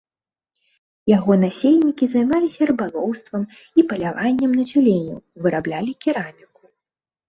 [1.17, 6.57] Яго насельнікі займаліся рыбалоўствам і паляваннем на цюленяў, выраблялі кераміку.